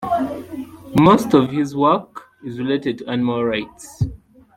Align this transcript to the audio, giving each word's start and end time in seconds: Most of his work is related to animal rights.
Most 0.99 1.35
of 1.35 1.51
his 1.51 1.75
work 1.75 2.25
is 2.43 2.57
related 2.57 2.97
to 2.97 3.07
animal 3.07 3.45
rights. 3.45 4.03